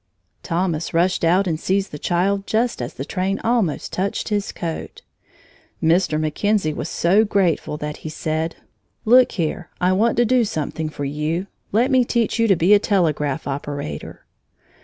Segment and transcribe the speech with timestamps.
[0.41, 5.03] Thomas rushed out and seized the child just as the train almost touched his coat.
[5.79, 6.19] Mr.
[6.19, 8.55] McKenzie was so grateful that he said:
[9.05, 11.45] "Look here, I want to do something for you.
[11.71, 14.25] Let me teach you to be a telegraph operator."